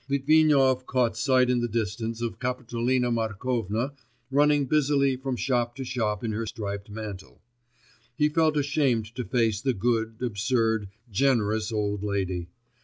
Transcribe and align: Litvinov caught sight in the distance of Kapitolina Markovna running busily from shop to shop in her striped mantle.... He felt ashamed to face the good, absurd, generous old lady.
Litvinov 0.09 0.87
caught 0.87 1.15
sight 1.15 1.47
in 1.47 1.59
the 1.59 1.67
distance 1.67 2.21
of 2.23 2.39
Kapitolina 2.39 3.11
Markovna 3.11 3.93
running 4.31 4.65
busily 4.65 5.15
from 5.15 5.35
shop 5.35 5.75
to 5.75 5.83
shop 5.83 6.23
in 6.23 6.31
her 6.31 6.47
striped 6.47 6.89
mantle.... 6.89 7.39
He 8.17 8.27
felt 8.27 8.57
ashamed 8.57 9.13
to 9.13 9.23
face 9.23 9.61
the 9.61 9.75
good, 9.75 10.15
absurd, 10.23 10.89
generous 11.11 11.71
old 11.71 12.01
lady. 12.01 12.47